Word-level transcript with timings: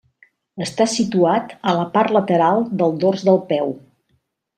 Està 0.65 0.85
situat 0.93 1.53
a 1.71 1.75
la 1.79 1.83
part 1.97 2.13
lateral 2.15 2.65
del 2.81 2.97
dors 3.05 3.27
del 3.29 3.39
peu. 3.53 3.71